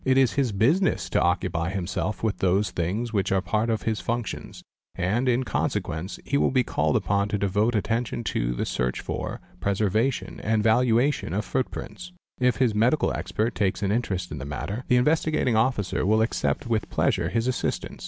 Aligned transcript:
It 0.03 0.17
is 0.17 0.33
his 0.33 0.51
business 0.51 1.11
to 1.11 1.21
occupy 1.21 1.69
himself 1.69 2.23
with 2.23 2.39
those— 2.39 2.71
things 2.71 3.13
which 3.13 3.31
are 3.31 3.39
part 3.39 3.69
of 3.69 3.83
his 3.83 3.99
functions, 3.99 4.63
and 4.95 5.29
in 5.29 5.43
consequence 5.43 6.17
he 6.25 6.37
will 6.37 6.49
be 6.49 6.63
called_ 6.63 6.95
upon 6.97 7.27
to 7.27 7.37
devote 7.37 7.75
attention 7.75 8.23
to 8.23 8.53
the 8.55 8.65
search 8.65 8.99
for, 8.99 9.39
preservation, 9.59 10.39
and 10.39 10.63
valuation— 10.63 11.33
of 11.35 11.45
footprints. 11.45 12.13
If 12.39 12.55
his 12.55 12.73
medical 12.73 13.13
expert 13.13 13.53
takes 13.53 13.83
an 13.83 13.91
interest 13.91 14.31
in 14.31 14.39
the 14.39 14.43
matter, 14.43 14.85
the— 14.87 14.95
Investigating 14.95 15.55
Officer 15.55 16.03
will 16.03 16.23
accept 16.23 16.65
with 16.65 16.89
pleasure 16.89 17.29
his 17.29 17.47
assistance. 17.47 17.99